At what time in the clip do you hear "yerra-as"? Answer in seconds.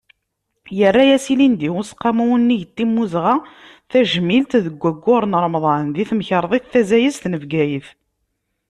0.77-1.25